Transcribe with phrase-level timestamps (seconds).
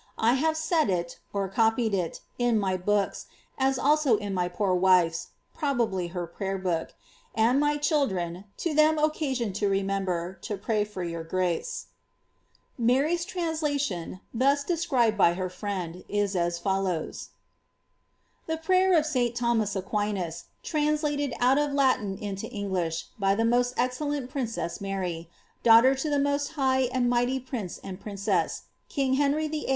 [0.17, 3.27] I have set it (copied it; in dt books,
[3.59, 6.95] as also in my poor wife's (probably her prayer book)
[7.35, 11.85] and my children, to give tliem occasion to remember to pray for your gnce.*"
[12.79, 17.29] Mary's translation, thus described by her friend, is as follows:—
[18.49, 19.35] •The prayer of St.
[19.35, 23.05] Tliomas Aquinas, translated o»t of Latin into Enslt
[23.67, 25.29] t excellent priuren Mary,
[25.63, 29.69] dangiitcr to tiie iiu*st lii^h and mifhvf prince ami princess, kiii^ Henry VIII.